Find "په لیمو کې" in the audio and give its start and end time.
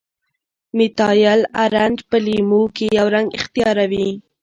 2.09-2.85